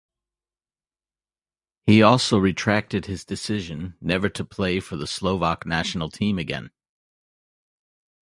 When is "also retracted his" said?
2.01-3.23